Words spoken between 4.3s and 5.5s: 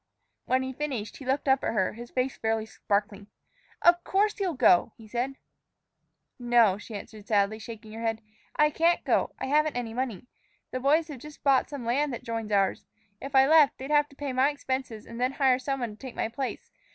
you'll go," he said.